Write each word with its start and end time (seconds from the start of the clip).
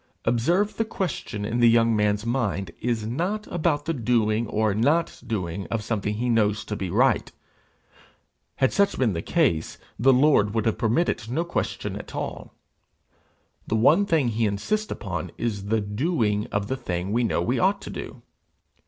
Observe, 0.25 0.77
the 0.77 0.83
question 0.83 1.45
in 1.45 1.59
the 1.59 1.69
young 1.69 1.95
man's 1.95 2.25
mind 2.25 2.71
is 2.79 3.05
not 3.05 3.45
about 3.53 3.85
the 3.85 3.93
doing 3.93 4.47
or 4.47 4.73
not 4.73 5.21
doing 5.27 5.67
of 5.67 5.83
something 5.83 6.15
he 6.15 6.27
knows 6.27 6.65
to 6.65 6.75
be 6.75 6.89
right; 6.89 7.31
had 8.55 8.73
such 8.73 8.97
been 8.97 9.13
the 9.13 9.21
case, 9.21 9.77
the 9.99 10.11
Lord 10.11 10.55
would 10.55 10.65
have 10.65 10.79
permitted 10.79 11.29
no 11.29 11.43
question 11.45 11.95
at 11.97 12.15
all; 12.15 12.55
the 13.67 13.75
one 13.75 14.07
thing 14.07 14.29
he 14.29 14.47
insists 14.47 14.91
upon 14.91 15.29
is 15.37 15.65
the 15.65 15.81
doing 15.81 16.47
of 16.47 16.65
the 16.67 16.77
thing 16.77 17.11
we 17.11 17.23
know 17.23 17.39
we 17.43 17.59
ought 17.59 17.79
to 17.83 17.91
do. 17.91 18.23